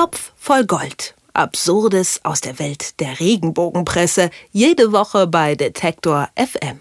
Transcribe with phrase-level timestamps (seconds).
[0.00, 1.14] Topf voll Gold.
[1.34, 4.30] Absurdes aus der Welt der Regenbogenpresse.
[4.50, 6.80] Jede Woche bei Detektor FM.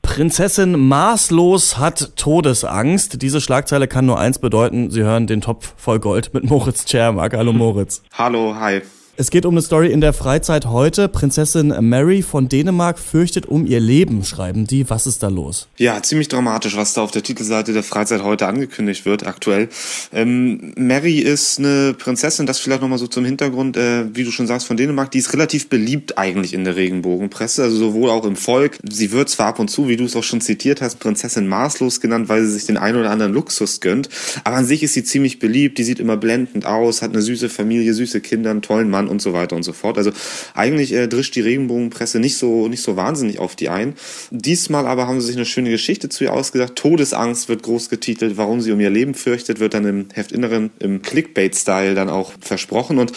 [0.00, 3.20] Prinzessin maßlos hat Todesangst.
[3.20, 4.90] Diese Schlagzeile kann nur eins bedeuten.
[4.90, 7.34] Sie hören den Topf voll Gold mit Moritz Czermak.
[7.34, 8.00] Hallo Moritz.
[8.16, 8.80] Hallo, hi.
[9.16, 11.08] Es geht um eine Story in der Freizeit heute.
[11.08, 14.90] Prinzessin Mary von Dänemark fürchtet um ihr Leben, schreiben die.
[14.90, 15.68] Was ist da los?
[15.78, 19.68] Ja, ziemlich dramatisch, was da auf der Titelseite der Freizeit heute angekündigt wird, aktuell.
[20.12, 24.48] Ähm, Mary ist eine Prinzessin, das vielleicht nochmal so zum Hintergrund, äh, wie du schon
[24.48, 25.12] sagst, von Dänemark.
[25.12, 28.80] Die ist relativ beliebt eigentlich in der Regenbogenpresse, also sowohl auch im Volk.
[28.82, 32.00] Sie wird zwar ab und zu, wie du es auch schon zitiert hast, Prinzessin maßlos
[32.00, 34.08] genannt, weil sie sich den einen oder anderen Luxus gönnt.
[34.42, 37.48] Aber an sich ist sie ziemlich beliebt, die sieht immer blendend aus, hat eine süße
[37.48, 39.98] Familie, süße Kinder, einen tollen Mann und so weiter und so fort.
[39.98, 40.10] Also
[40.54, 43.94] eigentlich äh, drischt die Regenbogenpresse nicht so, nicht so wahnsinnig auf die ein.
[44.30, 46.76] Diesmal aber haben sie sich eine schöne Geschichte zu ihr ausgedacht.
[46.76, 51.02] Todesangst wird groß getitelt, warum sie um ihr Leben fürchtet, wird dann im Heftinneren im
[51.02, 52.98] Clickbait-Style dann auch versprochen.
[52.98, 53.12] Und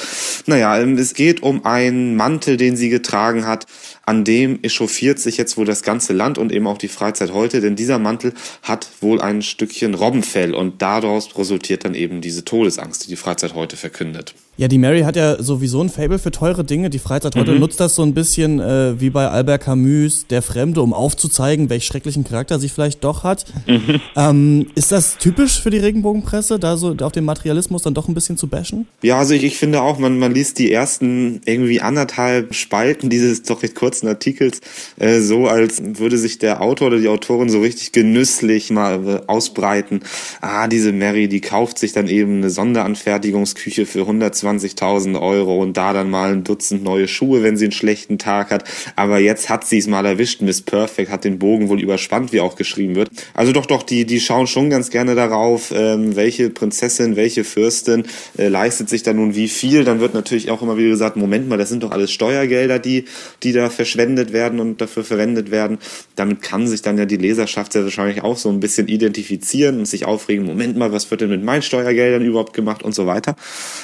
[0.46, 3.66] naja, ähm, es geht um einen Mantel, den sie getragen hat,
[4.08, 7.60] an dem echauffiert sich jetzt wohl das ganze Land und eben auch die Freizeit heute,
[7.60, 13.04] denn dieser Mantel hat wohl ein Stückchen Robbenfell und daraus resultiert dann eben diese Todesangst,
[13.04, 14.34] die die Freizeit heute verkündet.
[14.60, 16.90] Ja, die Mary hat ja sowieso ein Fable für teure Dinge.
[16.90, 17.60] Die Freizeit heute mhm.
[17.60, 21.86] nutzt das so ein bisschen äh, wie bei Albert Camus, der Fremde, um aufzuzeigen, welch
[21.86, 23.46] schrecklichen Charakter sie vielleicht doch hat.
[23.68, 24.02] Mhm.
[24.16, 28.16] Ähm, ist das typisch für die Regenbogenpresse, da so auf den Materialismus dann doch ein
[28.16, 28.88] bisschen zu bashen?
[29.04, 33.44] Ja, also ich, ich finde auch, man, man liest die ersten irgendwie anderthalb Spalten dieses
[33.44, 34.62] doch recht kurzen Artikels
[35.00, 39.22] äh, so, als würde sich der Autor oder die Autorin so richtig genüsslich mal äh,
[39.28, 40.02] ausbreiten.
[40.42, 45.78] Ah, diese Mary, die kauft sich dann eben eine Sonderanfertigungsküche für 120 20.000 Euro und
[45.78, 48.64] da dann mal ein Dutzend neue Schuhe, wenn sie einen schlechten Tag hat.
[48.96, 50.42] Aber jetzt hat sie es mal erwischt.
[50.42, 53.10] Miss Perfect hat den Bogen wohl überspannt, wie auch geschrieben wird.
[53.34, 58.04] Also doch, doch, die, die schauen schon ganz gerne darauf, ähm, welche Prinzessin, welche Fürstin
[58.38, 59.84] äh, leistet sich da nun wie viel.
[59.84, 63.06] Dann wird natürlich auch immer wieder gesagt, Moment mal, das sind doch alles Steuergelder, die,
[63.44, 65.78] die da verschwendet werden und dafür verwendet werden.
[66.16, 69.86] Damit kann sich dann ja die Leserschaft sehr wahrscheinlich auch so ein bisschen identifizieren und
[69.88, 73.38] sich aufregen, Moment mal, was wird denn mit meinen Steuergeldern überhaupt gemacht und so weiter.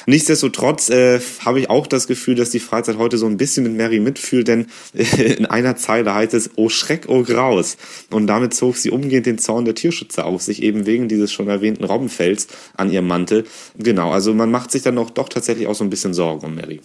[0.06, 3.74] Nichtsdestotrotz äh, habe ich auch das Gefühl, dass die Freizeit heute so ein bisschen mit
[3.76, 7.78] Mary mitfühlt, denn äh, in einer Zeile heißt es, oh Schreck, oh Graus.
[8.10, 11.48] Und damit zog sie umgehend den Zorn der Tierschützer auf sich, eben wegen dieses schon
[11.48, 13.44] erwähnten Robbenfells an ihrem Mantel.
[13.78, 16.54] Genau, also man macht sich dann auch doch tatsächlich auch so ein bisschen Sorgen um
[16.54, 16.80] Mary.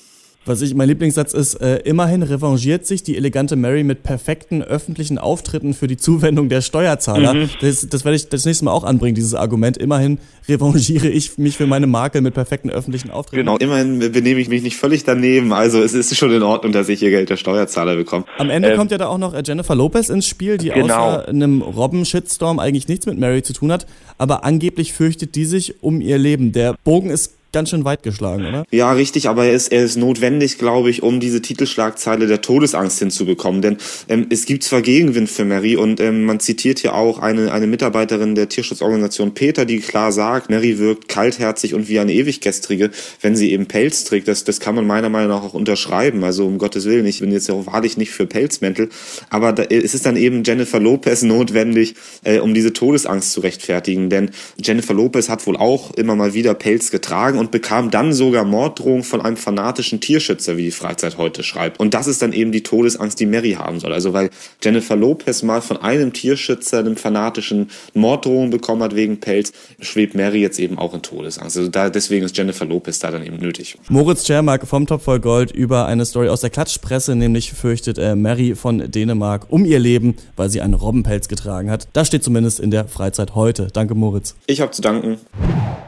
[0.50, 5.20] Was ich, mein Lieblingssatz ist, äh, immerhin revanchiert sich die elegante Mary mit perfekten öffentlichen
[5.20, 7.36] Auftritten für die Zuwendung der Steuerzahler.
[7.36, 7.50] Mhm.
[7.62, 9.78] Das, das werde ich das nächste Mal auch anbringen, dieses Argument.
[9.78, 10.18] Immerhin
[10.48, 13.46] revanchiere ich mich für meine Marke mit perfekten öffentlichen Auftritten.
[13.46, 15.54] Genau, immerhin benehme ich mich nicht völlig daneben.
[15.54, 18.26] Also es ist schon in Ordnung, dass ich hier Geld der Steuerzahler bekomme.
[18.40, 20.96] Am Ende ähm, kommt ja da auch noch äh, Jennifer Lopez ins Spiel, die genau.
[20.96, 23.86] außer einem Robben-Shitstorm eigentlich nichts mit Mary zu tun hat.
[24.18, 26.54] Aber angeblich fürchtet die sich um ihr Leben.
[26.54, 28.66] Der Bogen ist ganz schön weit geschlagen, oder?
[28.72, 33.00] Ja, richtig, aber er ist, er ist notwendig, glaube ich, um diese Titelschlagzeile der Todesangst
[33.00, 33.62] hinzubekommen.
[33.62, 33.78] Denn
[34.08, 37.68] ähm, es gibt zwar Gegenwind für Mary und ähm, man zitiert hier auch eine, eine
[37.68, 43.36] Mitarbeiterin der Tierschutzorganisation Peter, die klar sagt, Mary wirkt kaltherzig und wie eine Ewiggestrige, wenn
[43.36, 44.28] sie eben Pelz trägt.
[44.28, 46.24] Das, das kann man meiner Meinung nach auch unterschreiben.
[46.24, 48.90] Also um Gottes Willen, ich bin jetzt ja wahrlich nicht für Pelzmäntel,
[49.30, 54.10] aber da, es ist dann eben Jennifer Lopez notwendig, äh, um diese Todesangst zu rechtfertigen.
[54.10, 54.31] Denn
[54.62, 59.04] Jennifer Lopez hat wohl auch immer mal wieder Pelz getragen und bekam dann sogar Morddrohung
[59.04, 61.80] von einem fanatischen Tierschützer, wie die Freizeit heute schreibt.
[61.80, 63.94] Und das ist dann eben die Todesangst, die Mary haben soll.
[63.94, 64.30] Also weil
[64.62, 70.42] Jennifer Lopez mal von einem Tierschützer, einem fanatischen Morddrohung bekommen hat wegen Pelz, schwebt Mary
[70.42, 71.58] jetzt eben auch in Todesangst.
[71.58, 73.78] Also da, deswegen ist Jennifer Lopez da dann eben nötig.
[73.88, 78.16] Moritz Schermark vom Top voll Gold über eine Story aus der Klatschpresse, nämlich fürchtet äh,
[78.16, 81.88] Mary von Dänemark um ihr Leben, weil sie einen Robbenpelz getragen hat.
[81.94, 83.68] Das steht zumindest in der Freizeit heute.
[83.72, 84.36] Danke, Moritz.
[84.46, 85.18] Ich habe zu danken.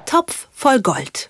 [0.06, 1.30] Topf voll Gold.